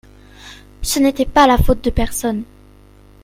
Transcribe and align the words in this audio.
Ce 0.81 0.97
n’était 0.97 1.27
pas 1.27 1.45
la 1.45 1.59
faute 1.59 1.83
de 1.83 1.91
personne. 1.91 2.43